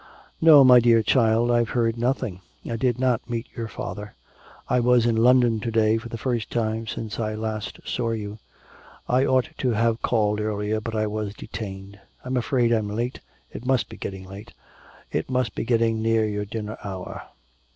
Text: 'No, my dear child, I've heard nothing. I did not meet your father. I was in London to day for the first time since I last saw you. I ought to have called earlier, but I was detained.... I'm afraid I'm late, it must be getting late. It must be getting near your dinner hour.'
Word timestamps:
'No, 0.41 0.63
my 0.63 0.79
dear 0.79 1.03
child, 1.03 1.51
I've 1.51 1.69
heard 1.77 1.95
nothing. 1.95 2.41
I 2.67 2.75
did 2.75 2.97
not 2.97 3.29
meet 3.29 3.45
your 3.55 3.67
father. 3.67 4.15
I 4.67 4.79
was 4.79 5.05
in 5.05 5.15
London 5.15 5.59
to 5.59 5.69
day 5.69 5.99
for 5.99 6.09
the 6.09 6.17
first 6.17 6.49
time 6.49 6.87
since 6.87 7.19
I 7.19 7.35
last 7.35 7.79
saw 7.85 8.09
you. 8.09 8.39
I 9.07 9.27
ought 9.27 9.49
to 9.59 9.73
have 9.73 10.01
called 10.01 10.39
earlier, 10.41 10.81
but 10.81 10.95
I 10.95 11.05
was 11.05 11.35
detained.... 11.35 11.99
I'm 12.25 12.35
afraid 12.35 12.71
I'm 12.71 12.87
late, 12.89 13.19
it 13.53 13.63
must 13.63 13.89
be 13.89 13.97
getting 13.97 14.25
late. 14.27 14.53
It 15.11 15.29
must 15.29 15.53
be 15.53 15.63
getting 15.65 16.01
near 16.01 16.27
your 16.27 16.45
dinner 16.45 16.79
hour.' 16.83 17.21